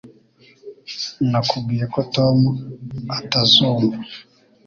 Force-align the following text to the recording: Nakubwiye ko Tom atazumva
Nakubwiye 1.29 1.85
ko 1.93 1.99
Tom 2.15 2.37
atazumva 3.19 3.97